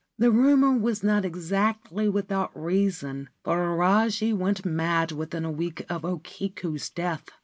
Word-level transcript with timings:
The 0.17 0.31
rumour 0.31 0.75
was 0.79 1.03
not 1.03 1.23
exactly 1.25 2.09
without 2.09 2.49
reason, 2.59 3.29
for 3.43 3.57
Ajari 3.59 4.35
went 4.35 4.65
mad 4.65 5.11
within 5.11 5.45
a 5.45 5.51
week 5.51 5.85
of 5.91 6.03
O 6.03 6.17
Kiku's 6.17 6.89
death. 6.89 7.29